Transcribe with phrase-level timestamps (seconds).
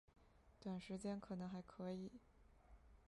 [0.59, 2.11] 短时间可能还可以